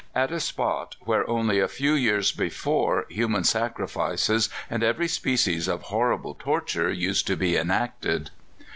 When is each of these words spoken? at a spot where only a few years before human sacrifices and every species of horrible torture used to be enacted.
at 0.15 0.31
a 0.31 0.39
spot 0.39 0.95
where 1.01 1.29
only 1.29 1.59
a 1.59 1.67
few 1.67 1.93
years 1.93 2.31
before 2.31 3.05
human 3.09 3.43
sacrifices 3.43 4.49
and 4.67 4.81
every 4.81 5.07
species 5.07 5.67
of 5.67 5.83
horrible 5.93 6.33
torture 6.39 6.89
used 6.91 7.27
to 7.27 7.35
be 7.35 7.55
enacted. 7.55 8.31